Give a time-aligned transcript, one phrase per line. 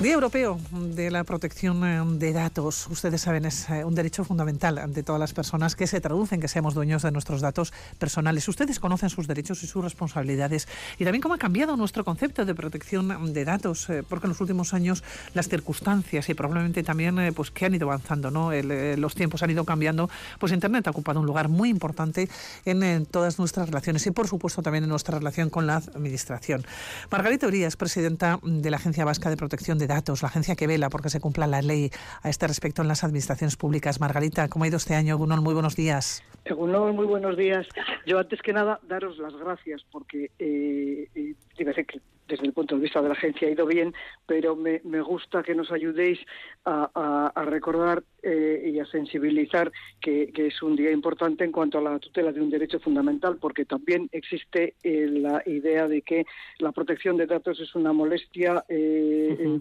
[0.00, 2.86] Día Europeo de la Protección eh, de Datos.
[2.86, 6.48] Ustedes saben, es eh, un derecho fundamental ante todas las personas que se traducen que
[6.48, 8.48] seamos dueños de nuestros datos personales.
[8.48, 10.68] Ustedes conocen sus derechos y sus responsabilidades
[10.98, 14.40] y también cómo ha cambiado nuestro concepto de protección de datos, eh, porque en los
[14.40, 18.52] últimos años las circunstancias y probablemente también pues que han ido avanzando, ¿no?
[18.52, 20.08] los tiempos han ido cambiando,
[20.38, 22.26] pues Internet ha ocupado un lugar muy importante
[22.64, 26.64] en, en, todas nuestras relaciones y por supuesto también en nuestra relación con la administración.
[27.10, 30.88] Margarita Urias, presidenta de la Agencia Vasca de Protección de Datos, la agencia que vela
[30.88, 31.90] porque se cumpla la ley
[32.22, 34.00] a este respecto en las administraciones públicas.
[34.00, 35.18] Margarita, ¿cómo ha ido este año?
[35.18, 36.22] Gunol, muy buenos días.
[36.48, 37.66] Gunol, muy buenos días.
[38.06, 42.82] Yo antes que nada daros las gracias porque eh, eh que desde el punto de
[42.82, 43.92] vista de la agencia ha ido bien,
[44.26, 46.18] pero me, gusta que nos ayudéis
[46.64, 51.98] a, recordar eh, y a sensibilizar que, es un día importante en cuanto a la
[51.98, 56.24] tutela de un derecho fundamental, porque también existe eh, la idea de que
[56.58, 58.64] la protección de datos es una molestia.
[58.68, 59.60] Eh,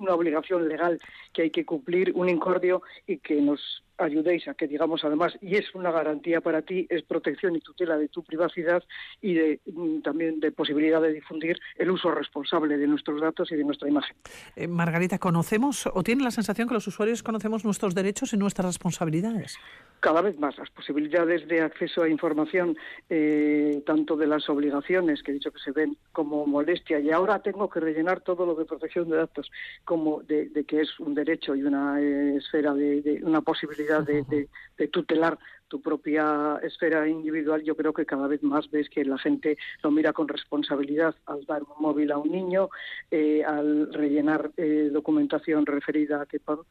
[0.00, 0.98] una obligación legal
[1.32, 5.56] que hay que cumplir, un incordio y que nos ayudéis a que digamos además y
[5.56, 8.82] es una garantía para ti es protección y tutela de tu privacidad
[9.20, 13.56] y de mm, también de posibilidad de difundir el uso responsable de nuestros datos y
[13.56, 14.16] de nuestra imagen.
[14.56, 18.66] Eh, Margarita, ¿conocemos o tiene la sensación que los usuarios conocemos nuestros derechos y nuestras
[18.66, 19.58] responsabilidades?
[20.00, 22.76] cada vez más las posibilidades de acceso a información,
[23.08, 27.40] eh, tanto de las obligaciones, que he dicho que se ven como molestia, y ahora
[27.40, 29.50] tengo que rellenar todo lo de protección de datos,
[29.84, 35.38] como de, que es un derecho y una eh, esfera de, una posibilidad de, tutelar
[35.70, 39.92] tu propia esfera individual, yo creo que cada vez más ves que la gente lo
[39.92, 42.68] mira con responsabilidad al dar un móvil a un niño,
[43.10, 46.66] eh, al rellenar eh, documentación referida a que por,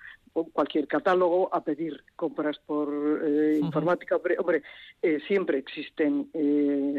[0.51, 2.89] cualquier catálogo, a pedir compras por
[3.23, 4.17] eh, informática.
[4.37, 4.63] Hombre,
[5.27, 6.29] siempre existen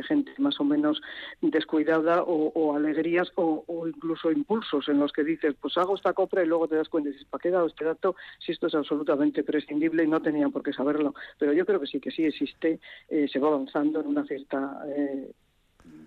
[0.09, 1.01] gente más o menos
[1.43, 6.47] descuidada o, alegrías o, incluso impulsos en los que dices, pues hago esta compra y
[6.47, 9.45] luego te das cuenta y dices, ¿para qué dado este dato si esto es absolutamente
[9.45, 11.15] prescindible y no tenían por qué saberlo?
[11.39, 14.81] Pero yo creo que sí que sí existe, eh, se va avanzando en una cierta
[14.97, 15.31] eh,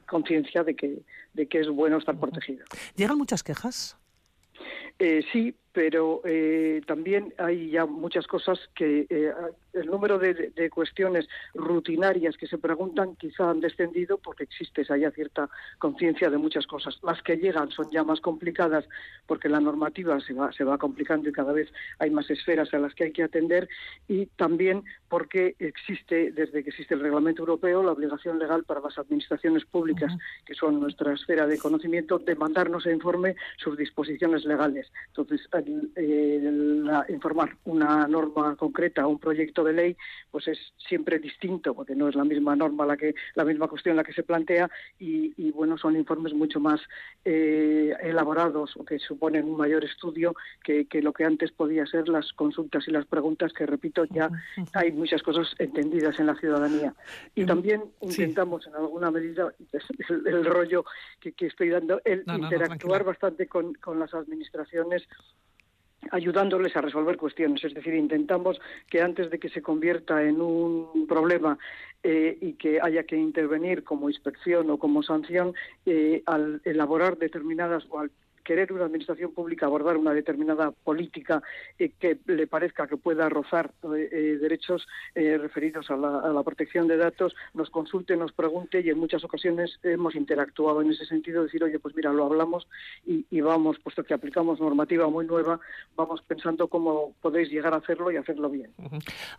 [0.07, 0.99] conciencia de que,
[1.33, 2.65] de que es bueno estar protegido.
[2.95, 3.97] ¿Llegan muchas quejas?
[4.99, 6.21] Eh, sí, pero
[6.85, 9.07] también hay ya muchas cosas que
[9.73, 15.11] el número de, cuestiones rutinarias que se preguntan quizá han descendido porque existe esa ya
[15.11, 16.97] cierta conciencia de muchas cosas.
[17.03, 18.85] Las que llegan son ya más complicadas
[19.25, 22.79] porque la normativa se va, se va complicando y cada vez hay más esferas a
[22.79, 23.67] las que hay que atender
[24.07, 28.97] y también porque existe, desde que existe el reglamento europeo, la obligación legal para las
[28.97, 30.11] administraciones públicas,
[30.45, 34.91] que son nuestra esfera de conocimiento, de mandarnos a informe sus disposiciones legales.
[35.07, 35.41] Entonces,
[37.09, 39.97] informar una norma concreta, un proyecto de ley,
[40.31, 43.95] pues es siempre distinto, porque no es la misma norma la que la misma cuestión
[43.95, 44.69] la que se plantea
[44.99, 46.81] y, bueno son informes mucho más
[47.25, 52.31] eh, elaborados o que suponen un mayor estudio que, lo que antes podía ser las
[52.33, 54.29] consultas y las preguntas que repito ya
[54.73, 56.93] hay muchas cosas entendidas en la ciudadanía.
[57.35, 59.53] Y también intentamos en alguna medida
[60.25, 60.85] el, rollo
[61.19, 65.07] que, estoy dando el interactuar bastante con, con las administraciones
[66.11, 67.63] ayudándoles a resolver cuestiones.
[67.63, 68.59] Es decir, intentamos
[68.89, 71.57] que antes de que se convierta en un problema
[72.03, 75.53] eh, y que haya que intervenir como inspección o como sanción,
[75.85, 78.11] eh, al elaborar determinadas o al
[78.43, 81.41] querer una administración pública abordar una determinada política
[81.79, 86.97] eh, que le parezca que pueda rozar eh, eh, derechos referidos a la, protección de
[86.97, 91.63] datos, nos consulte, nos pregunte y en muchas ocasiones hemos interactuado en ese sentido, decir,
[91.63, 92.67] oye, pues mira, lo hablamos
[93.05, 95.59] y, vamos, puesto que aplicamos normativa muy nueva,
[95.95, 98.71] vamos pensando cómo podéis llegar a hacerlo y hacerlo bien.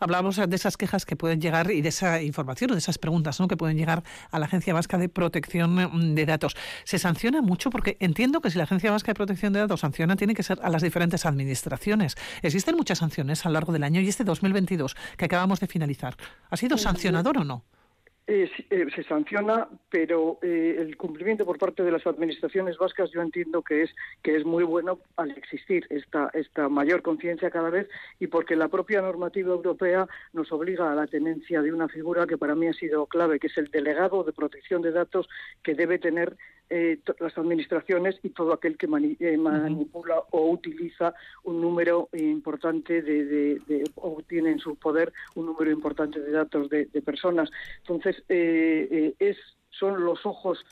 [0.00, 3.34] Hablábamos de esas quejas que pueden llegar y de esa información o de esas preguntas
[3.48, 6.56] que pueden llegar a la Agencia Vasca de Protección mm, de Datos.
[6.84, 7.70] ¿Se sanciona mucho?
[7.70, 10.58] Porque entiendo que si la Agencia que de Protección de Datos sanciona tiene que ser
[10.62, 12.16] a las diferentes administraciones.
[12.42, 16.16] Existen muchas sanciones a lo largo del año y este 2022 que acabamos de finalizar,
[16.50, 17.64] ¿ha sido sancionador o no?
[18.26, 23.20] Eh, eh, se sanciona, pero eh, el cumplimiento por parte de las administraciones vascas yo
[23.20, 27.86] entiendo que es que es muy bueno al existir esta esta mayor conciencia cada vez
[28.18, 32.38] y porque la propia normativa europea nos obliga a la tenencia de una figura que
[32.38, 35.28] para mí ha sido clave, que es el delegado de protección de datos
[35.62, 36.34] que debe tener
[36.70, 43.90] eh, las administraciones y todo aquel que eh, manipula o utiliza un número importante de,
[43.96, 47.50] o tiene en su poder un número importante de datos de, personas.
[47.80, 49.36] Entonces, eh, es
[49.70, 50.64] son los ojos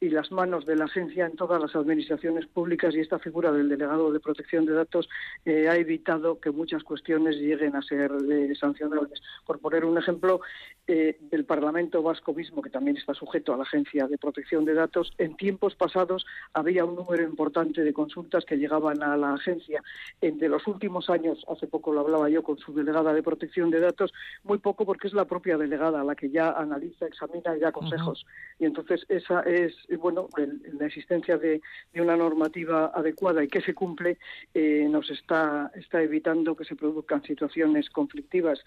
[0.00, 3.68] y las manos de la agencia en todas las administraciones públicas y esta figura del
[3.68, 5.08] delegado de protección de datos
[5.44, 9.20] eh, ha evitado que muchas cuestiones lleguen a ser eh, sancionables.
[9.44, 10.40] Por poner un ejemplo,
[10.86, 14.74] eh, el Parlamento Vasco mismo, que también está sujeto a la Agencia de Protección de
[14.74, 16.24] Datos, en tiempos pasados
[16.54, 19.82] había un número importante de consultas que llegaban a la agencia.
[20.20, 23.80] de los últimos años, hace poco lo hablaba yo con su delegada de Protección de
[23.80, 24.12] Datos,
[24.44, 28.24] muy poco porque es la propia delegada la que ya analiza, examina y da consejos.
[28.58, 31.60] Y entonces esa es bueno, la existencia de,
[31.94, 34.18] una normativa adecuada y que se cumple
[34.54, 38.64] eh, nos está, está evitando que se produzcan situaciones conflictivas.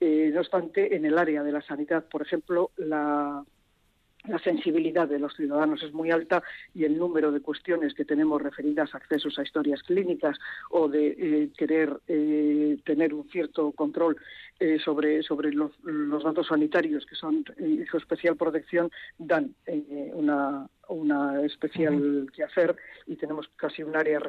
[0.00, 3.44] Eh, no obstante, en el área de la sanidad, por ejemplo, la,
[4.26, 6.42] la sensibilidad de los ciudadanos es muy alta
[6.74, 10.38] y el número de cuestiones que tenemos referidas a accesos a historias clínicas
[10.70, 14.16] o de eh, querer eh, tener un cierto control
[14.60, 15.72] eh, sobre, sobre los,
[16.24, 17.44] datos sanitarios que son
[17.90, 19.54] su especial protección dan
[20.14, 22.76] una, una especial que hacer
[23.06, 24.20] y tenemos casi un área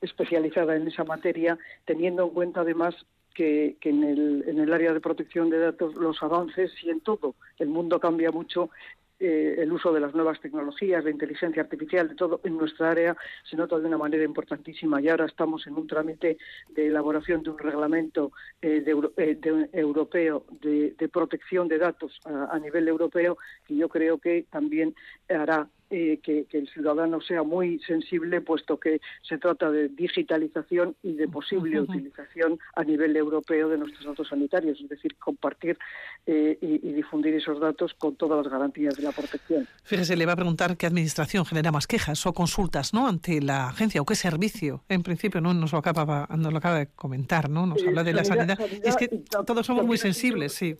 [0.00, 2.94] especializada en esa materia, teniendo en cuenta además
[3.36, 7.34] que, en, el, en el área de protección de datos los avances y en todo.
[7.58, 8.70] El mundo cambia mucho
[9.18, 13.16] eh, el uso de las nuevas tecnologías, de inteligencia artificial, de todo en nuestra área
[13.48, 15.00] se nota de una manera importantísima.
[15.00, 16.38] Y ahora estamos en un trámite
[16.70, 18.82] de elaboración de un reglamento eh,
[19.16, 24.94] eh, europeo de, protección de datos a, nivel europeo que yo creo que también
[25.28, 31.12] hará eh, que, el ciudadano sea muy sensible, puesto que se trata de digitalización y
[31.12, 35.78] de posible utilización a nivel europeo de nuestros datos sanitarios, es decir, compartir
[36.26, 39.68] eh, y, difundir esos datos con todas las garantías de la protección.
[39.84, 43.06] Fíjese, le va a preguntar qué administración genera más quejas o consultas ¿no?
[43.06, 44.82] ante la agencia o qué servicio.
[44.88, 47.66] En principio no nos lo acaba, nos lo acaba de comentar, ¿no?
[47.66, 48.58] Nos habla de la sanidad.
[48.82, 49.08] es que
[49.46, 50.76] todos somos muy sensibles, sí.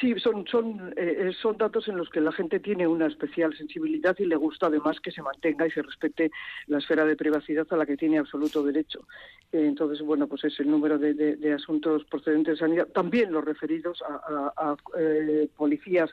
[0.00, 4.16] Sí, son, son, eh, son datos en los que la gente tiene una especial sensibilidad
[4.18, 6.30] y le gusta además que se mantenga y se respete
[6.66, 9.06] la esfera de privacidad a la que tiene absoluto derecho.
[9.52, 14.02] Eh, entonces, bueno, pues es el número de, asuntos procedentes de sanidad, también los referidos
[14.02, 16.10] a, eh, policías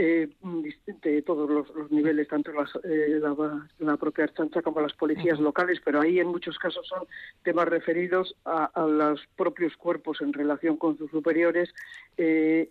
[0.00, 6.28] de todos los, niveles, tanto la, propia chancha como las policías locales, pero ahí en
[6.28, 7.06] muchos casos son
[7.42, 11.72] temas referidos a, los propios cuerpos en relación con sus superiores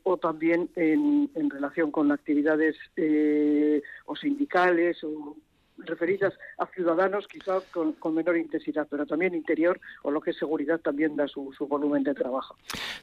[0.04, 5.36] o también en, en relación con actividades eh, o sindicales o
[5.86, 10.80] referidas a ciudadanos quizás con, menor intensidad, pero también interior o lo que es seguridad
[10.80, 12.56] también da su, volumen de trabajo.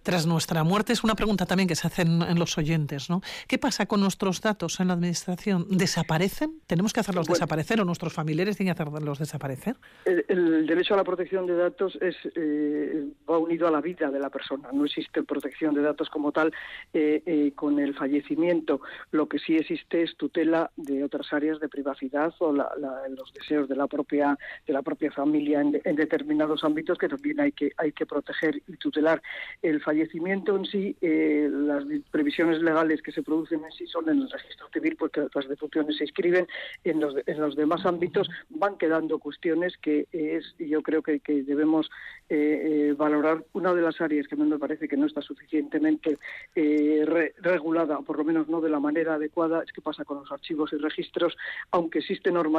[0.03, 3.21] Tras nuestra muerte es una pregunta también que se hacen en los oyentes, ¿no?
[3.47, 5.67] ¿Qué pasa con nuestros datos en la administración?
[5.71, 6.61] ¿Desaparecen?
[6.67, 9.77] ¿Tenemos que hacerlos desaparecer o nuestros familiares tienen que hacerlos desaparecer?
[10.05, 14.19] El, derecho a la protección de datos es eh, va unido a la vida de
[14.19, 14.71] la persona.
[14.73, 16.53] No existe protección de datos como tal
[16.93, 18.81] eh, eh, con el fallecimiento.
[19.11, 22.66] Lo que sí existe es tutela de otras áreas de privacidad o la
[23.11, 27.53] los deseos de la propia de la propia familia en, determinados ámbitos que también hay
[27.53, 29.23] que hay que proteger y tutelar.
[29.63, 34.23] El fallecimiento en sí eh, las previsiones legales que se producen en sí son en
[34.23, 36.47] el registro civil porque las defunciones se inscriben
[36.85, 41.91] en los en los demás ámbitos van quedando cuestiones que es yo creo que, debemos
[42.29, 43.45] eh, eh, valorar.
[43.53, 46.19] Una de las áreas que me parece que no está suficientemente
[46.55, 50.73] regulada por lo menos no de la manera adecuada es qué pasa con los archivos
[50.73, 51.37] y registros
[51.71, 52.56] aunque existe norma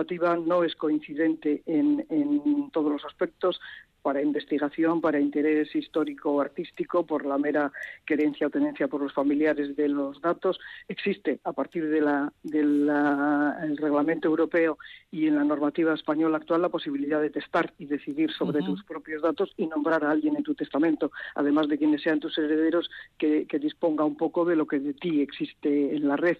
[0.47, 3.59] no es coincidente en, en todos los aspectos
[4.07, 7.74] para investigación, para interés histórico o artístico, por la mera
[8.06, 10.57] querencia o tenencia por los familiares de los datos.
[10.88, 12.06] Existe a partir del
[12.44, 14.77] de reglamento europeo
[15.12, 19.21] y en la normativa española actual la posibilidad de testar y decidir sobre tus propios
[19.21, 23.45] datos y nombrar a alguien en tu testamento, además de quienes sean tus herederos, que,
[23.45, 26.37] que disponga un poco de lo que de ti existe en la red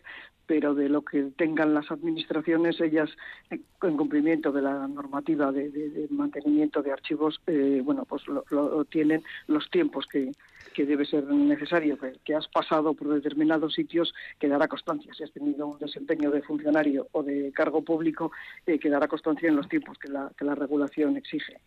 [0.47, 3.09] pero de lo que tengan las administraciones, ellas,
[3.50, 9.69] en cumplimiento de la normativa de, mantenimiento de archivos, eh, bueno, pues lo, tienen los
[9.69, 10.31] tiempos que,
[10.77, 15.11] que debe ser necesario, que, has pasado por determinados sitios, que dará constancia.
[15.15, 18.31] Si has tenido un desempeño de funcionario o de cargo público,
[18.67, 21.57] eh, que dará constancia en los tiempos que la, que la regulación exige.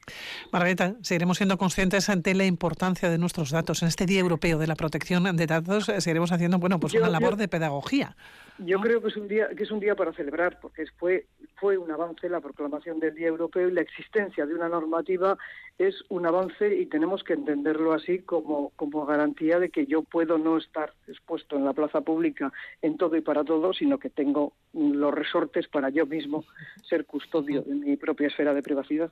[0.52, 3.82] Margarita, seguiremos siendo conscientes ante la importancia de nuestros datos.
[3.82, 7.08] En este Día Europeo de la Protección de Datos eh, seguiremos haciendo bueno, pues una
[7.08, 8.16] labor de pedagogía.
[8.58, 11.26] Yo creo que es un día que es un día para celebrar porque fue
[11.60, 15.36] fue un avance la proclamación del Día Europeo y la existencia de una normativa
[15.78, 20.36] es un avance y tenemos que entenderlo así como como garantía de que yo puedo
[20.36, 22.52] no estar expuesto en la plaza pública
[22.82, 26.44] en todo y para todo, sino que tengo los resortes para yo mismo
[26.82, 29.10] ser custodio de mi propia esfera de privacidad.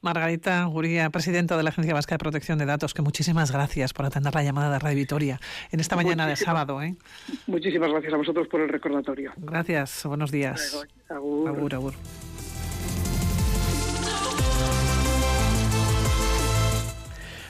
[0.00, 4.06] Margarita Guría, presidenta de la Agencia Vasca de Protección de Datos, que muchísimas gracias por
[4.06, 5.38] atender la llamada de Radio Vitoria
[5.70, 6.80] en esta mañana de sábado.
[6.82, 6.96] ¿eh?
[7.46, 9.32] Muchísimas gracias a vosotros por el recordatorio.
[9.36, 10.86] Gracias, buenos días.
[11.08, 11.48] Agur.
[11.48, 11.74] agur.
[11.74, 11.85] agur.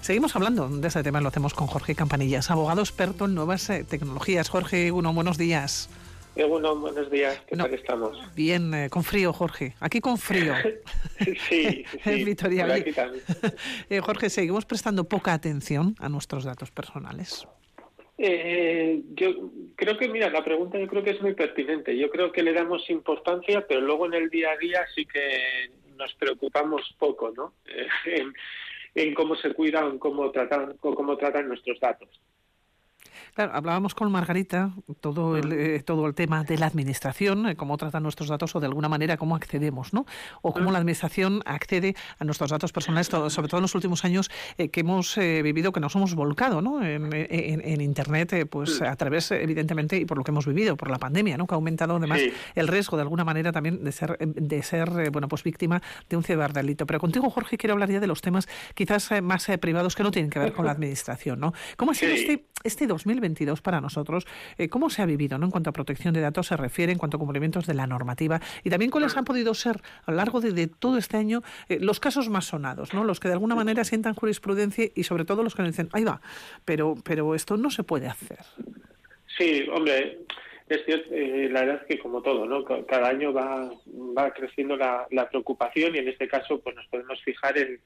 [0.01, 3.83] Seguimos hablando de ese tema, lo hacemos con Jorge Campanillas, abogado experto en nuevas eh,
[3.83, 4.49] tecnologías.
[4.49, 5.89] Jorge, uno, buenos días.
[6.37, 8.17] Bueno, buenos días, ¿qué tal estamos?
[8.35, 9.75] Bien, eh, con frío, Jorge.
[9.81, 10.55] Aquí con frío.
[11.49, 12.25] sí, sí.
[12.25, 12.67] Victoria.
[13.91, 17.47] Eh, Jorge, seguimos prestando poca atención a nuestros datos personales.
[18.19, 21.97] Eh, yo creo que, mira, la pregunta yo creo que es muy pertinente.
[21.97, 25.71] Yo creo que le damos importancia, pero luego en el día a día sí que
[25.97, 27.55] nos preocupamos poco, ¿no?
[28.95, 32.09] en cómo se cuidan, cómo tratan, cómo tratan nuestros datos.
[33.37, 37.77] Claro, hablábamos con Margarita todo el, eh, todo el tema de la administración, eh, cómo
[37.77, 40.07] tratan nuestros datos o de alguna manera cómo accedemos, ¿no?
[40.41, 44.31] O cómo la administración accede a nuestros datos personales, sobre todo en los últimos años
[44.57, 46.83] eh, que hemos vivido, que nos hemos volcado, ¿no?
[46.83, 51.37] En, Internet, pues a través, evidentemente, y por lo que hemos vivido, por la pandemia,
[51.37, 51.47] ¿no?
[51.47, 52.23] Que ha aumentado además
[52.55, 56.23] el riesgo de alguna manera también de ser, de ser bueno, pues víctima de un
[56.23, 56.87] ciberdelito.
[56.87, 60.31] Pero contigo, Jorge, quiero hablar ya de los temas quizás más privados que no tienen
[60.31, 61.53] que ver con la administración, ¿no?
[61.77, 63.26] ¿Cómo ha sido este, este 2020?
[63.63, 64.27] Para nosotros.
[64.59, 65.47] Eh, ¿Cómo se ha vivido ¿no?
[65.47, 68.41] en cuanto a protección de datos se refiere, en cuanto a cumplimientos de la normativa?
[68.65, 72.01] Y también cuáles han podido ser a lo largo de, todo este año eh, los
[72.01, 73.05] casos más sonados, ¿no?
[73.05, 76.05] los que de alguna manera sientan jurisprudencia y sobre todo los que nos dicen, ahí
[76.05, 76.21] va,
[76.65, 78.39] pero, pero esto no se puede hacer.
[79.39, 80.21] Sí, hombre,
[80.69, 82.65] es cierto, eh, la verdad es que como todo, ¿no?
[82.65, 83.71] Cada año va,
[84.35, 87.81] creciendo la, preocupación y en este caso pues nos podemos fijar en,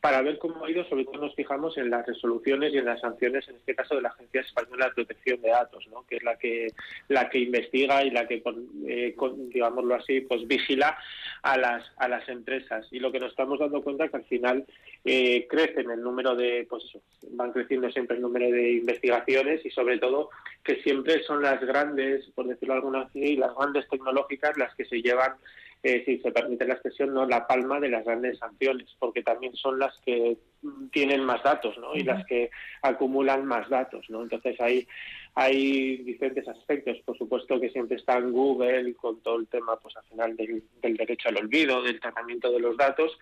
[0.00, 3.00] para ver cómo ha ido, sobre todo nos fijamos en las resoluciones y en las
[3.00, 6.06] sanciones, en este caso de la Agencia Española de Protección de Datos, ¿no?
[6.06, 6.68] que es la que
[7.08, 8.42] la que investiga y la que,
[8.86, 9.14] eh,
[9.48, 10.96] digámoslo así, pues vigila
[11.42, 12.86] a las a las empresas.
[12.90, 14.64] Y lo que nos estamos dando cuenta es que al final
[15.04, 16.84] eh, crecen el número de, pues
[17.32, 20.30] van creciendo siempre el número de investigaciones y sobre todo
[20.64, 25.02] que siempre son las grandes, por decirlo alguna así, las grandes tecnológicas las que se
[25.02, 25.34] llevan
[25.84, 29.56] eh, si se permite la expresión, no la palma de las grandes sanciones, porque también
[29.56, 30.36] son las que
[30.92, 31.96] tienen más datos ¿no?
[31.96, 32.50] y las que
[32.82, 34.08] acumulan más datos.
[34.08, 34.22] ¿no?
[34.22, 34.86] Entonces hay,
[35.34, 36.98] hay diferentes aspectos.
[37.04, 40.62] Por supuesto que siempre está en Google con todo el tema pues al final del,
[40.96, 43.18] derecho al olvido, del tratamiento de los datos,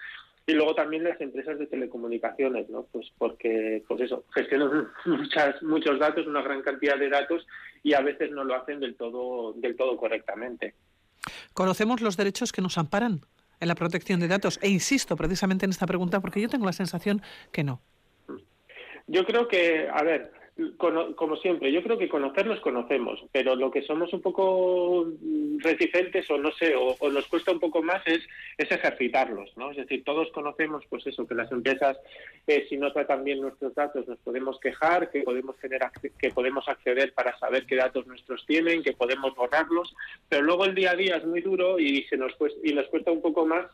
[0.50, 2.82] y luego también las empresas de telecomunicaciones, ¿no?
[2.90, 7.46] Pues porque, pues eso, gestionan muchas, muchos datos, una gran cantidad de datos
[7.84, 10.74] y a veces no lo hacen del todo, del todo correctamente.
[11.54, 13.20] ¿Conocemos los derechos que nos amparan
[13.60, 14.58] en la protección de datos?
[14.60, 17.80] E insisto precisamente en esta pregunta porque yo tengo la sensación que no.
[19.06, 20.32] Yo creo que, a ver,
[20.78, 25.06] como siempre, yo creo que conocernos conocemos, pero lo que somos un poco
[25.58, 28.20] reticentes o no sé, o, nos cuesta un poco más es,
[28.58, 29.70] es, ejercitarlos, ¿no?
[29.70, 31.98] Es decir, todos conocemos, pues eso, que las empresas,
[32.46, 35.82] eh, si no tratan bien nuestros datos, nos podemos quejar, que podemos tener,
[36.18, 39.94] que podemos acceder para saber qué datos nuestros tienen, que podemos borrarlos,
[40.28, 42.86] pero luego el día a día es muy duro y se nos cuesta, y nos
[42.88, 43.66] cuesta un poco más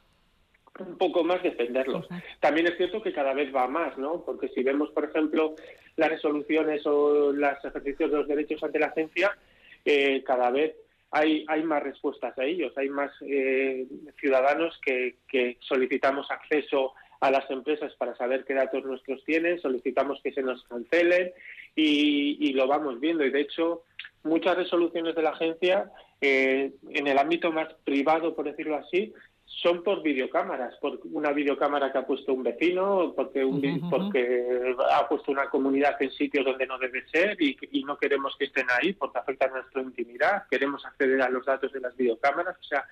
[0.80, 2.06] un poco más defenderlos.
[2.40, 4.22] También es cierto que cada vez va más, ¿no?
[4.24, 5.54] Porque si vemos, por ejemplo,
[5.96, 9.36] las resoluciones o los ejercicios de los derechos ante la agencia,
[9.84, 10.74] eh, cada vez
[11.10, 13.86] hay, hay más respuestas a ellos, hay más eh,
[14.20, 20.20] ciudadanos que, que solicitamos acceso a las empresas para saber qué datos nuestros tienen, solicitamos
[20.22, 21.32] que se nos cancelen
[21.74, 23.24] y, y lo vamos viendo.
[23.24, 23.84] Y de hecho,
[24.22, 25.90] muchas resoluciones de la agencia,
[26.20, 29.12] eh, en el ámbito más privado, por decirlo así,
[29.46, 35.08] son por videocámaras, por una videocámara que ha puesto un vecino, porque, un, porque ha
[35.08, 38.92] puesto una comunidad en sitios donde no debe ser y, no queremos que estén ahí
[38.92, 42.84] porque afecta a nuestra intimidad, queremos acceder a los datos de las videocámaras, o sea,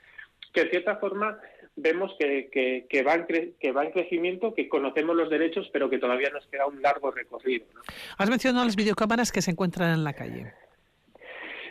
[0.53, 1.39] que de cierta forma
[1.75, 3.27] vemos que, que, que, va, en
[3.59, 7.11] que va en crecimiento, que conocemos los derechos, pero que todavía nos queda un largo
[7.11, 7.67] recorrido.
[8.17, 10.53] Has mencionado las videocámaras que se encuentran en la calle.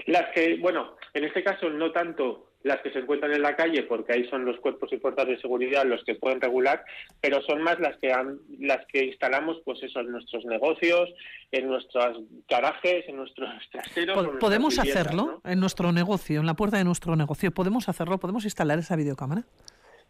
[0.06, 3.84] Las que, bueno, en este caso no tanto las que se encuentran en la calle,
[3.84, 6.84] porque ahí son los cuerpos y fuerzas de seguridad los que pueden regular,
[7.22, 8.14] pero son más las que
[8.60, 11.14] las que instalamos, pues eso, en nuestros negocios,
[11.52, 14.30] en nuestros garajes, en nuestros traseros.
[14.40, 17.52] ¿Podemos hacerlo en nuestro negocio, en la puerta de nuestro negocio?
[17.52, 18.18] ¿Podemos hacerlo?
[18.18, 19.44] ¿Podemos instalar esa videocámara?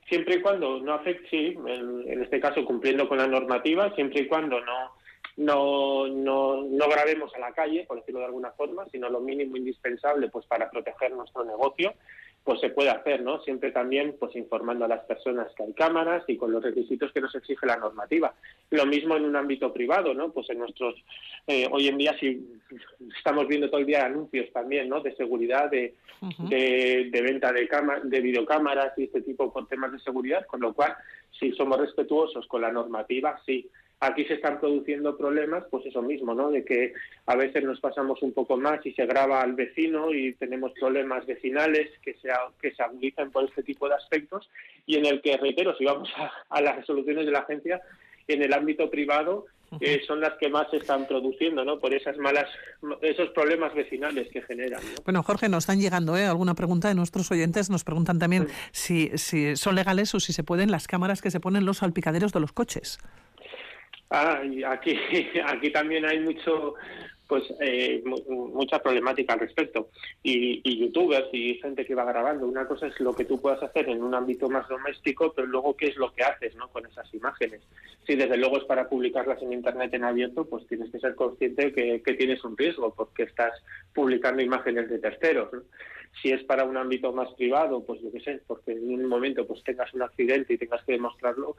[0.07, 4.27] Siempre y cuando no afecte, sí, en, este caso cumpliendo con la normativa, siempre y
[4.27, 4.93] cuando no
[5.35, 9.57] no, no, no grabemos a la calle, por decirlo de alguna forma, sino lo mínimo
[9.57, 11.95] indispensable pues para proteger nuestro negocio
[12.43, 13.41] pues se puede hacer, ¿no?
[13.41, 17.21] Siempre también pues informando a las personas que hay cámaras y con los requisitos que
[17.21, 18.33] nos exige la normativa.
[18.69, 20.31] Lo mismo en un ámbito privado, ¿no?
[20.31, 20.95] Pues en nuestros
[21.47, 22.45] eh, hoy en día si
[23.17, 24.99] estamos viendo todo el día anuncios también, ¿no?
[24.99, 25.93] De seguridad, de,
[26.49, 27.69] de, venta de
[28.03, 30.95] de videocámaras y este tipo con temas de seguridad, con lo cual
[31.39, 33.69] si somos respetuosos con la normativa, sí.
[34.05, 36.51] Aquí se están produciendo problemas, pues eso mismo, ¿no?
[36.51, 36.93] De que
[37.25, 41.25] a veces nos pasamos un poco más y se graba al vecino y tenemos problemas
[41.25, 42.29] vecinales que se,
[42.61, 44.49] que se agudizan por este tipo de aspectos
[44.85, 46.09] y en el que, reitero, si vamos
[46.49, 47.81] a las resoluciones de la agencia,
[48.27, 49.45] en el ámbito privado
[49.79, 51.79] eh, son las que más se están produciendo, ¿no?
[51.79, 52.45] Por esas malas,
[53.01, 54.81] esos problemas vecinales que generan.
[55.03, 56.25] Bueno, Jorge, nos están llegando ¿eh?
[56.25, 57.69] alguna pregunta de nuestros oyentes.
[57.69, 61.39] Nos preguntan también si, si son legales o si se pueden las cámaras que se
[61.39, 62.99] ponen los salpicaderos de los coches.
[64.09, 64.97] Ah, aquí,
[65.45, 66.75] aquí también hay mucho,
[67.27, 69.89] pues eh, mucha problemática al respecto.
[70.21, 72.45] Y, youtubers y gente que va grabando.
[72.45, 75.75] Una cosa es lo que tú puedas hacer en un ámbito más doméstico, pero luego
[75.75, 76.69] qué es lo que haces ¿no?
[76.69, 77.61] con esas imágenes.
[78.05, 81.71] Si desde luego es para publicarlas en Internet en abierto, pues tienes que ser consciente
[81.73, 83.53] que, que tienes un riesgo porque estás
[83.93, 85.49] publicando imágenes de terceros.
[86.21, 89.47] Si es para un ámbito más privado, pues yo qué sé, porque en un momento
[89.47, 91.55] pues tengas un accidente y tengas que demostrarlo,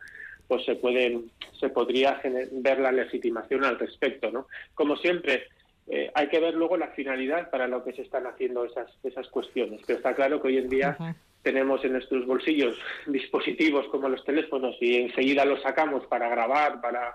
[0.49, 2.21] pues se pueden se podría
[2.53, 4.49] ver la legitimación al respecto, ¿no?
[4.75, 5.45] Como siempre,
[5.87, 9.29] eh, hay que ver luego la finalidad para lo que se están haciendo esas, esas
[9.29, 9.81] cuestiones.
[9.87, 10.97] Pero está claro que hoy en día
[11.43, 17.15] tenemos en nuestros bolsillos dispositivos como los teléfonos y enseguida los sacamos para grabar, para,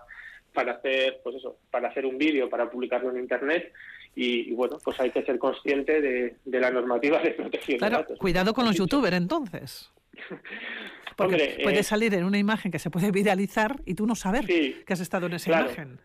[0.54, 3.74] para hacer, pues eso, para hacer un vídeo, para publicarlo en internet.
[4.16, 8.20] Y, bueno, pues hay que ser consciente de, la normativa de protección de datos.
[8.20, 9.92] Cuidado con los youtubers entonces.
[11.16, 14.46] Porque puede eh, salir en una imagen que se puede viralizar y tú no saber
[14.46, 16.00] que has estado en esa imagen.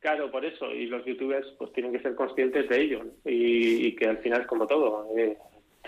[0.00, 0.72] Claro, por eso.
[0.72, 3.04] Y los youtubers pues tienen que ser conscientes de ello.
[3.24, 5.08] Y, que al final es como todo.
[5.16, 5.36] Eh,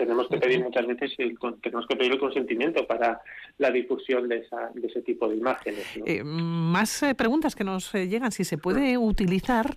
[0.01, 3.21] tenemos que pedir muchas veces el, tenemos que pedir el consentimiento para
[3.57, 5.85] la difusión de, esa, de ese tipo de imágenes.
[6.05, 8.31] Eh, más eh, preguntas que nos eh, llegan.
[8.31, 9.75] Si se puede utilizar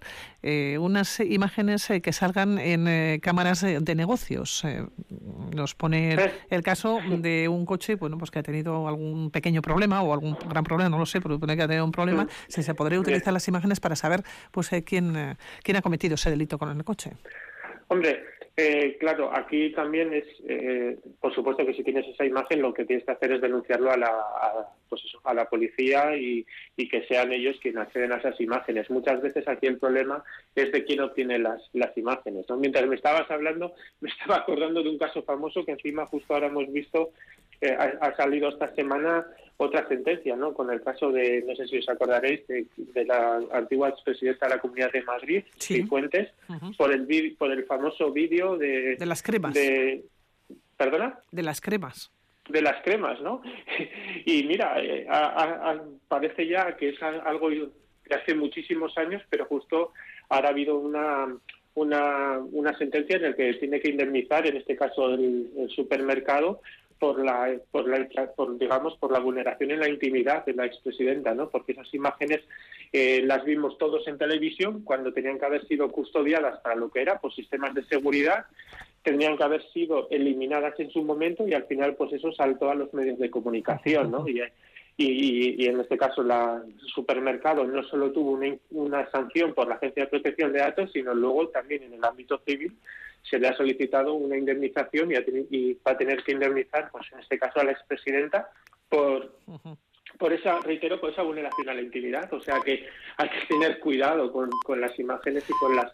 [0.78, 4.62] unas imágenes que salgan en cámaras de negocios.
[5.54, 6.16] nos pone
[6.50, 10.36] el caso de un coche bueno, pues que ha tenido algún pequeño problema o algún
[10.46, 12.26] gran problema, no lo sé, pero pone que ha tenido un problema.
[12.48, 16.58] Si se podría utilizar las imágenes para saber pues quién, quién ha cometido ese delito
[16.58, 17.12] con el coche.
[17.88, 18.24] Hombre,
[18.56, 22.84] eh, claro, aquí también es, eh, por supuesto que si tienes esa imagen, lo que
[22.84, 26.46] tienes que hacer es denunciarlo a la, a, pues a la policía y,
[26.76, 28.88] que sean ellos quienes acceden a esas imágenes.
[28.90, 30.22] Muchas veces aquí el problema
[30.54, 32.46] es de quién obtiene las, las imágenes.
[32.56, 36.46] Mientras me estabas hablando, me estaba acordando de un caso famoso que encima justo ahora
[36.46, 37.10] hemos visto,
[37.60, 40.52] eh, ha, salido esta semana otra sentencia, ¿no?
[40.52, 44.60] Con el caso de, no sé si os acordaréis, de, la antigua expresidenta de la
[44.60, 45.82] Comunidad de Madrid, sí.
[45.84, 46.30] Fuentes,
[46.76, 48.96] por el por el famoso vídeo de...
[48.96, 49.54] De las cremas.
[49.54, 50.04] De,
[50.76, 51.18] ¿Perdona?
[51.30, 52.10] De las cremas.
[52.48, 53.42] De las cremas, ¿no?
[54.26, 55.06] y mira, eh,
[56.08, 57.70] parece ya que es algo de
[58.14, 59.92] hace muchísimos años, pero justo
[60.28, 61.28] ahora ha habido una,
[61.74, 66.60] una, una sentencia en la que tiene que indemnizar, en este caso el supermercado,
[67.04, 71.34] por la, por la por, digamos por la vulneración en la intimidad de la expresidenta,
[71.34, 71.50] ¿no?
[71.50, 72.40] Porque esas imágenes
[72.94, 77.02] eh, las vimos todos en televisión cuando tenían que haber sido custodiadas para lo que
[77.02, 78.46] era, por sistemas de seguridad,
[79.02, 82.74] tendrían que haber sido eliminadas en su momento y al final pues eso saltó a
[82.74, 84.26] los medios de comunicación, ¿no?
[84.26, 84.40] Y,
[84.96, 86.62] y, en este caso la
[86.94, 91.14] supermercado no solo tuvo una, una sanción por la Agencia de Protección de Datos, sino
[91.14, 92.76] luego también en el ámbito civil
[93.28, 95.10] se le ha solicitado una indemnización
[95.50, 98.50] y, va a tener que indemnizar, pues en este caso a la expresidenta,
[98.88, 99.38] por,
[100.18, 102.32] por esa, reitero, por esa vulneración a la intimidad.
[102.32, 105.92] O sea que hay que tener cuidado con, con las imágenes y con las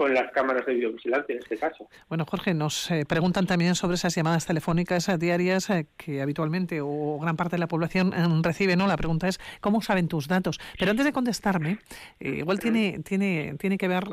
[0.00, 1.86] con las cámaras de videovigilancia en este caso.
[2.08, 6.80] Bueno, Jorge, nos eh, preguntan también sobre esas llamadas telefónicas eh, diarias eh, que habitualmente
[6.80, 8.86] o gran parte de la población recibe, ¿no?
[8.86, 10.58] La pregunta es cómo saben tus datos.
[10.78, 11.80] Pero antes de contestarme,
[12.18, 14.04] igual tiene tiene tiene que ver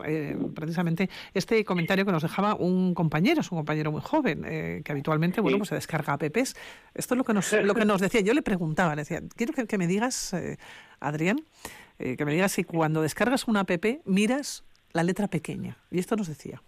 [0.53, 4.41] precisamente este comentario que nos dejaba un compañero, es un compañero muy joven
[4.83, 6.53] que habitualmente, bueno, pues se descarga apps.
[6.95, 8.19] Esto es lo que nos lo que nos decía.
[8.19, 10.35] Yo le preguntaba, le decía, quiero que, que me digas,
[10.99, 11.37] Adrián,
[11.97, 15.77] que me digas si cuando descargas una app miras la letra pequeña.
[15.91, 16.61] Y esto nos decía.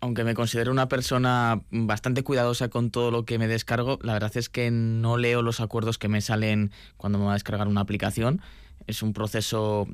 [0.00, 4.36] Aunque me considero una persona bastante cuidadosa con todo lo que me descargo, la verdad
[4.36, 7.80] es que no leo los acuerdos que me salen cuando me va a descargar una
[7.80, 8.42] aplicación.
[8.86, 9.88] Es un proceso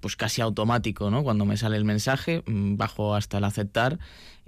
[0.00, 1.24] pues casi automático, ¿no?
[1.24, 3.98] Cuando me sale el mensaje, mm, bajo hasta el aceptar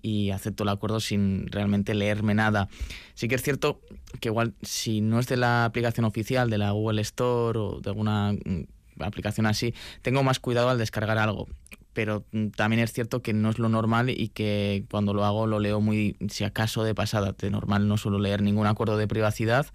[0.01, 2.69] y acepto el acuerdo sin realmente leerme nada.
[3.15, 3.81] Sí que es cierto
[4.21, 7.91] que igual si no es de la aplicación oficial, de la Google Store o de
[7.91, 8.63] alguna mm,
[9.01, 11.49] aplicación así, tengo más cuidado al descargar algo
[11.93, 15.47] pero mm, también es cierto que no es lo normal y que cuando lo hago
[15.47, 17.33] lo leo muy, si acaso, de pasada.
[17.33, 19.67] De normal no suelo leer ningún acuerdo de privacidad.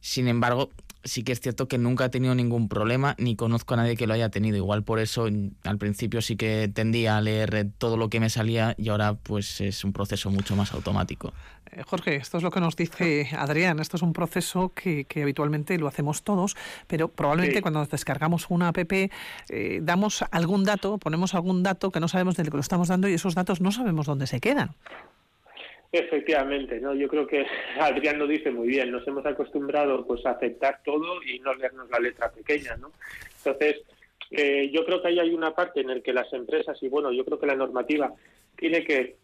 [0.00, 0.70] Sin embargo,
[1.04, 4.06] sí que es cierto que nunca he tenido ningún problema ni conozco a nadie que
[4.06, 4.56] lo haya tenido.
[4.56, 5.26] Igual por eso
[5.64, 9.60] al principio sí que tendía a leer todo lo que me salía y ahora pues
[9.60, 11.32] es un proceso mucho más automático.
[11.70, 13.80] Eh, Jorge, esto es lo que nos dice Adrián.
[13.80, 18.68] Esto es un proceso que, habitualmente lo hacemos todos, pero probablemente cuando nos descargamos una
[18.68, 22.62] app eh, damos algún dato, ponemos algún dato que no sabemos de lo que lo
[22.62, 24.74] estamos dando y esos datos no sabemos dónde se quedan.
[25.96, 27.46] Efectivamente, no, yo creo que
[27.78, 28.90] Adrián lo dice muy bien.
[28.90, 32.90] Nos hemos acostumbrado pues a aceptar todo y no leernos la letra pequeña, ¿no?
[33.36, 33.82] Entonces,
[34.32, 37.12] eh, yo creo que ahí hay una parte en la que las empresas y bueno,
[37.12, 38.12] yo creo que la normativa
[38.56, 39.14] tiene que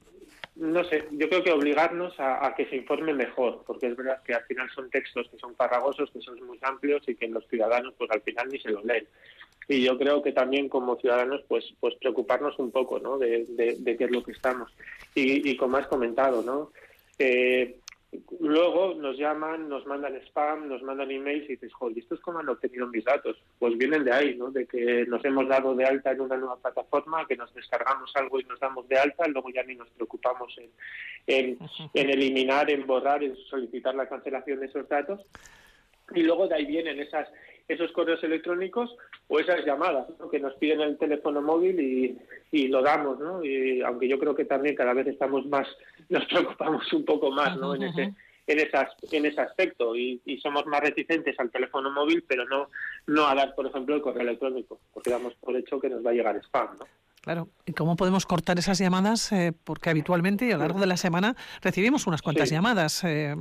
[0.56, 4.34] no sé, yo creo que obligarnos a, que se informe mejor, porque es verdad que
[4.34, 7.94] al final son textos que son farragosos, que son muy amplios y que los ciudadanos
[7.96, 9.06] pues al final ni se los leen.
[9.68, 13.18] Y yo creo que también como ciudadanos pues pues preocuparnos un poco ¿no?
[13.18, 14.72] de, de, qué es lo que estamos.
[15.14, 16.72] Y, y como has comentado, ¿no?
[17.18, 17.76] Eh,
[18.40, 22.40] Luego nos llaman, nos mandan spam, nos mandan emails y dices, joder, ¿esto es cómo
[22.40, 23.36] han obtenido mis datos?
[23.58, 24.50] Pues vienen de ahí, ¿no?
[24.50, 28.40] De que nos hemos dado de alta en una nueva plataforma, que nos descargamos algo
[28.40, 30.58] y nos damos de alta, luego ya ni nos preocupamos
[31.26, 31.56] en,
[31.94, 35.20] en eliminar, en borrar, en solicitar la cancelación de esos datos.
[36.14, 37.28] Y luego de ahí vienen esas
[37.70, 38.96] esos correos electrónicos
[39.28, 42.18] o esas llamadas que nos piden el teléfono móvil y,
[42.50, 43.44] y, lo damos, ¿no?
[43.44, 45.68] Y aunque yo creo que también cada vez estamos más,
[46.08, 47.74] nos preocupamos un poco más, ¿no?
[47.74, 48.14] En ese
[48.46, 52.68] en, esas, en ese aspecto y, y, somos más reticentes al teléfono móvil, pero no
[53.06, 56.10] no a dar, por ejemplo, el correo electrónico, porque damos por hecho que nos va
[56.10, 56.86] a llegar spam, ¿no?
[57.20, 57.48] Claro.
[57.66, 59.30] ¿Y cómo podemos cortar esas llamadas?
[59.32, 63.34] Eh, porque habitualmente a lo largo de la semana recibimos unas cuantas llamadas, eh,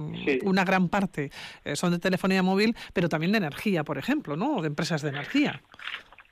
[0.43, 1.31] una gran parte
[1.63, 4.61] eh, son de telefonía móvil, pero también de energía, por ejemplo, ¿no?
[4.61, 5.61] de empresas de energía.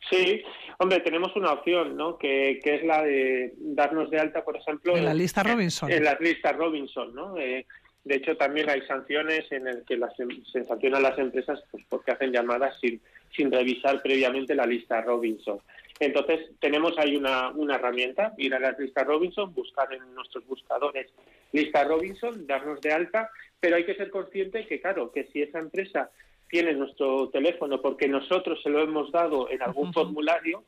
[0.10, 0.43] Sí,
[0.77, 2.17] hombre, tenemos una opción, ¿no?
[2.17, 5.91] Que, es la de darnos de alta, por ejemplo, en la lista Robinson.
[5.91, 7.36] En, las listas Robinson, ¿no?
[8.07, 11.83] de hecho, también hay sanciones en el que las, em, se sancionan las empresas pues,
[11.89, 13.01] porque hacen llamadas sin,
[13.36, 15.60] sin revisar previamente la lista Robinson.
[15.99, 21.12] Entonces, tenemos ahí una, una herramienta, ir a las listas Robinson, buscar en nuestros buscadores
[21.51, 25.60] lista Robinson, darnos de alta, pero hay que ser consciente que, claro, que si esa
[25.60, 26.12] empresa
[26.49, 30.63] tiene nuestro teléfono porque nosotros se lo hemos dado en algún formulario,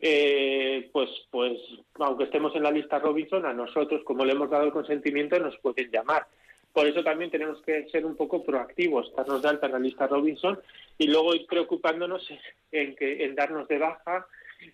[0.00, 1.58] eh, pues, pues,
[1.94, 5.58] aunque estemos en la lista Robinson, a nosotros, como le hemos dado el consentimiento, nos
[5.58, 6.26] pueden llamar.
[6.72, 10.06] Por eso también tenemos que ser un poco proactivos, darnos de alta en la lista
[10.06, 10.60] Robinson
[10.98, 12.28] y luego ir preocupándonos
[12.70, 14.26] en, que, en darnos de baja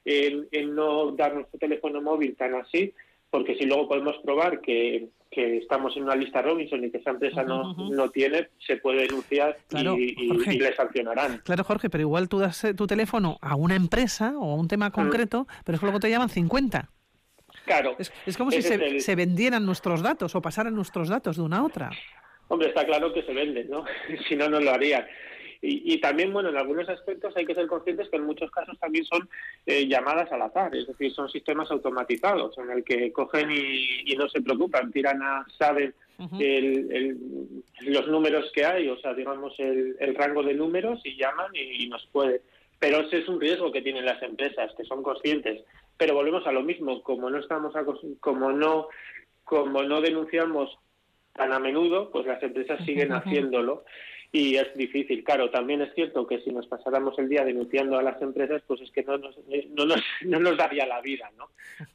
[0.05, 2.93] en, no dar nuestro teléfono móvil tan así,
[3.31, 7.43] porque si luego podemos probar que, estamos en una lista Robinson y que esa empresa
[7.43, 9.57] no, no tiene, se puede denunciar
[9.97, 11.39] y, le sancionarán.
[11.39, 14.69] Claro, Jorge, pero igual tú das eh, tu teléfono a una empresa o a un
[14.69, 16.89] tema concreto, pero es que luego te llaman 50.
[17.65, 17.97] Claro.
[17.99, 21.65] Es, como si se, se, vendieran nuestros datos o pasaran nuestros datos de una a
[21.65, 21.91] otra.
[22.49, 23.85] Hombre, está claro que se venden, ¿no?
[24.29, 25.05] si no, no lo harían.
[25.67, 29.07] Y, también, bueno, en algunos aspectos hay que ser conscientes que en muchos casos también
[29.07, 29.27] son
[29.65, 34.29] eh, llamadas al azar, es decir, son sistemas automatizados en el que cogen y, no
[34.29, 35.95] se preocupan, tiran a, saben
[37.81, 42.07] los números que hay, o sea, digamos, el, rango de números y llaman y, nos
[42.13, 42.43] puede.
[42.79, 45.63] Pero ese es un riesgo que tienen las empresas, que son conscientes.
[45.97, 47.73] Pero volvemos a lo mismo, como no estamos
[48.21, 48.89] como no
[49.45, 50.79] como no denunciamos
[51.33, 53.85] tan a menudo, pues las empresas siguen haciéndolo
[54.35, 55.23] y es difícil.
[55.23, 58.81] Claro, también es cierto que si nos pasáramos el día denunciando a las empresas, pues
[58.81, 59.39] es que no nos,
[59.71, 61.51] no nos, no nos daría la vida, ¿no?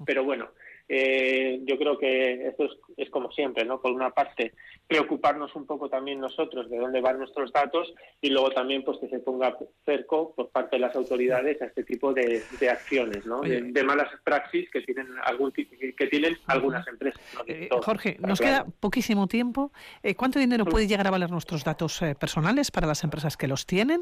[0.05, 0.47] Pero bueno,
[0.91, 3.79] eh, yo creo que esto es, como siempre, ¿no?
[3.79, 4.53] Por una parte,
[4.87, 9.07] preocuparnos un poco también nosotros de dónde van nuestros datos y luego también pues que
[9.07, 13.41] se ponga cerco por parte de las autoridades a este tipo de, acciones, ¿no?
[13.41, 17.21] De, malas praxis que tienen algún que tienen algunas empresas.
[17.45, 19.71] Eh, Jorge, nos queda poquísimo tiempo.
[20.01, 23.67] Eh, ¿Cuánto dinero puede llegar a valer nuestros datos personales para las empresas que los
[23.67, 24.01] tienen?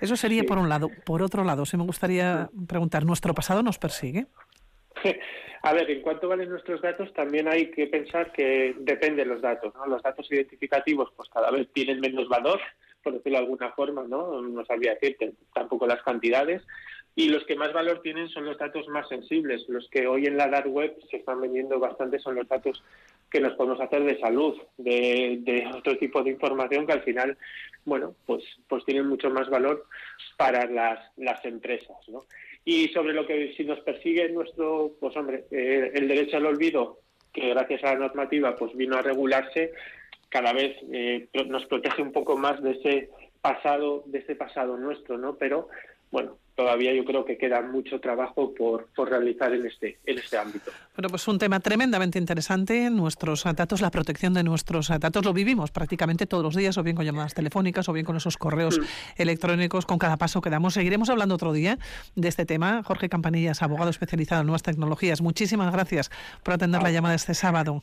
[0.00, 0.90] Eso sería por un lado.
[1.04, 4.26] Por otro lado, si me gustaría preguntar, ¿nuestro pasado nos persigue?
[5.64, 9.40] A ver, en cuanto valen nuestros datos, también hay que pensar que depende de los
[9.40, 9.72] datos.
[9.76, 9.86] ¿no?
[9.86, 12.60] Los datos identificativos, pues cada vez tienen menos valor,
[13.00, 14.42] por decirlo de alguna forma, ¿no?
[14.42, 16.62] No sabría decirte tampoco las cantidades.
[17.14, 19.68] Y los que más valor tienen son los datos más sensibles.
[19.68, 22.82] Los que hoy en la dark web se están vendiendo bastante son los datos
[23.30, 27.38] que nos podemos hacer de salud, de, otro tipo de información que al final,
[27.84, 29.86] bueno, pues, pues tienen mucho más valor
[30.36, 30.66] para
[31.16, 32.24] las empresas, ¿no?
[32.64, 37.00] Y sobre lo que si nos persigue nuestro, pues hombre, eh, el derecho al olvido,
[37.32, 39.72] que gracias a la normativa pues vino a regularse,
[40.28, 45.18] cada vez eh, nos protege un poco más de ese pasado, de ese pasado nuestro,
[45.18, 45.36] ¿no?
[45.36, 45.68] Pero
[46.10, 50.36] bueno, todavía yo creo que queda mucho trabajo por, por realizar en este, en este
[50.36, 50.70] ámbito.
[50.96, 52.90] Bueno, pues un tema tremendamente interesante.
[52.90, 56.96] Nuestros datos, la protección de nuestros datos, lo vivimos prácticamente todos los días, o bien
[56.96, 58.82] con llamadas telefónicas, o bien con esos correos mm.
[59.22, 60.74] electrónicos, con cada paso que damos.
[60.74, 61.78] Seguiremos hablando otro día
[62.14, 62.82] de este tema.
[62.82, 65.22] Jorge Campanillas, abogado especializado en nuevas tecnologías.
[65.22, 66.10] Muchísimas gracias
[66.42, 67.82] por atender la llamada este sábado.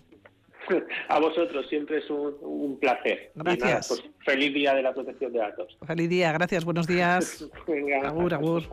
[1.10, 3.32] A vosotros, siempre es un, placer.
[3.36, 3.88] Gracias.
[3.88, 5.78] Pues, feliz día de la protección de datos.
[5.86, 7.50] Feliz día, gracias, buenos días.
[7.68, 8.64] Venga, agur, agur.